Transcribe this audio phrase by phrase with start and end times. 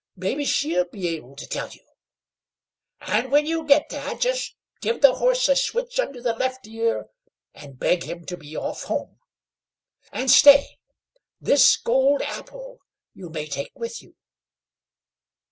[0.15, 1.83] Maybe she'll be able to tell you;
[3.01, 7.09] and when you get there, just give the horse a switch under the left ear,
[7.53, 9.19] and beg him to be off home;
[10.11, 10.79] and, stay,
[11.39, 12.79] this gold apple
[13.13, 14.15] you may take with you."